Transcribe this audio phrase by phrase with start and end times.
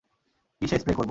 [0.61, 0.99] কীসে স্প্রে করবো?